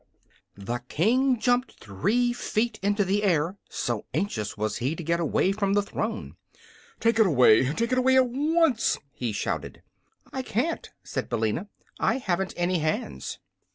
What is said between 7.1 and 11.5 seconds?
it away! Take it away at once!" he shouted. "I can't," said